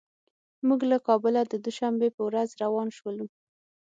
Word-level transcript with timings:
موږ 0.67 0.81
له 0.91 0.97
کابله 1.07 1.41
د 1.47 1.53
دوشنبې 1.65 2.09
په 2.15 2.21
ورځ 2.27 2.49
روان 2.63 2.87
شولو. 2.97 3.25